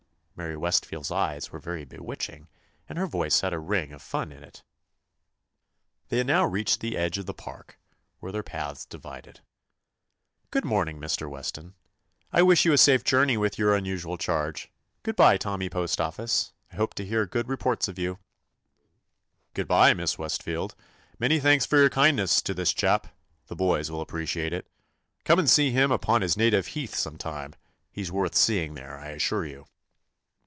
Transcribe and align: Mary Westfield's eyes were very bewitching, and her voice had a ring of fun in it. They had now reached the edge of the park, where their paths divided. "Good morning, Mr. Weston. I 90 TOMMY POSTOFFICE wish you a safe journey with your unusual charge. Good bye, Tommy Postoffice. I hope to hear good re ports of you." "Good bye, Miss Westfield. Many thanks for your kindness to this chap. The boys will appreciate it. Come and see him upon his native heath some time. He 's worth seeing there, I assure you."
Mary 0.33 0.57
Westfield's 0.57 1.11
eyes 1.11 1.51
were 1.51 1.59
very 1.59 1.85
bewitching, 1.85 2.47
and 2.89 2.97
her 2.97 3.05
voice 3.05 3.41
had 3.41 3.53
a 3.53 3.59
ring 3.59 3.91
of 3.93 4.01
fun 4.01 4.31
in 4.31 4.43
it. 4.43 4.63
They 6.09 6.17
had 6.17 6.25
now 6.25 6.45
reached 6.45 6.79
the 6.79 6.97
edge 6.97 7.19
of 7.19 7.27
the 7.27 7.33
park, 7.35 7.79
where 8.19 8.31
their 8.31 8.41
paths 8.41 8.83
divided. 8.83 9.41
"Good 10.49 10.65
morning, 10.65 10.97
Mr. 10.97 11.29
Weston. 11.29 11.75
I 12.33 12.37
90 12.41 12.41
TOMMY 12.41 12.41
POSTOFFICE 12.41 12.47
wish 12.47 12.65
you 12.65 12.73
a 12.73 12.77
safe 12.79 13.03
journey 13.03 13.37
with 13.37 13.59
your 13.59 13.75
unusual 13.75 14.17
charge. 14.17 14.71
Good 15.03 15.15
bye, 15.15 15.37
Tommy 15.37 15.69
Postoffice. 15.69 16.53
I 16.71 16.75
hope 16.77 16.95
to 16.95 17.05
hear 17.05 17.27
good 17.27 17.47
re 17.47 17.57
ports 17.57 17.87
of 17.87 17.99
you." 17.99 18.17
"Good 19.53 19.67
bye, 19.67 19.93
Miss 19.93 20.17
Westfield. 20.17 20.73
Many 21.19 21.39
thanks 21.39 21.67
for 21.67 21.77
your 21.77 21.91
kindness 21.91 22.41
to 22.41 22.55
this 22.55 22.73
chap. 22.73 23.15
The 23.45 23.55
boys 23.55 23.91
will 23.91 24.01
appreciate 24.01 24.53
it. 24.53 24.67
Come 25.23 25.37
and 25.37 25.49
see 25.49 25.69
him 25.69 25.91
upon 25.91 26.23
his 26.23 26.35
native 26.35 26.65
heath 26.67 26.95
some 26.95 27.19
time. 27.19 27.53
He 27.91 28.01
's 28.03 28.09
worth 28.09 28.33
seeing 28.33 28.73
there, 28.73 28.97
I 28.97 29.09
assure 29.09 29.45
you." 29.45 29.67